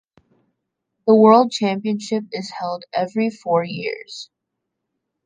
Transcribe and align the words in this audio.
The 1.05 1.13
world 1.13 1.51
championship 1.51 2.23
is 2.31 2.49
held 2.49 2.85
every 2.91 3.29
four 3.29 3.63
years. 3.63 4.31